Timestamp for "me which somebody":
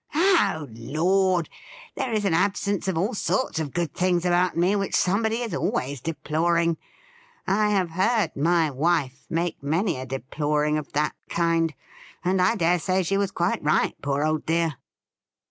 4.57-5.41